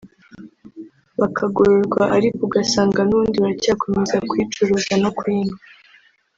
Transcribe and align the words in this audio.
bakagororwa 1.19 2.03
ariko 2.17 2.39
ugasanga 2.47 2.99
n’ubundi 3.03 3.37
baracyakomeza 3.43 4.15
kuyicuruza 4.29 4.93
no 5.03 5.09
kuyinywa 5.17 5.59